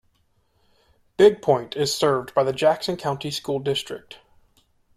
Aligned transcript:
Big 1.15 1.43
Point 1.43 1.75
is 1.77 1.93
served 1.95 2.33
by 2.33 2.43
the 2.43 2.53
Jackson 2.53 2.97
County 2.97 3.29
School 3.29 3.59
District. 3.59 4.17